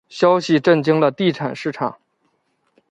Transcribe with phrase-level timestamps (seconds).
[0.09, 1.99] 消息震惊了地产市场。